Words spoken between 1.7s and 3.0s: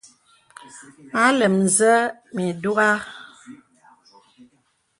zə̀ mì dùgha.